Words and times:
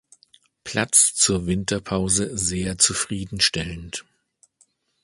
Platz 0.63 1.13
zur 1.13 1.45
Winterpause 1.45 2.35
sehr 2.35 2.79
zufriedenstellend. 2.79 4.03